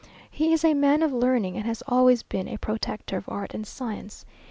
[0.31, 3.67] He is a man of learning, and has always been a protector of art and
[3.67, 4.25] science.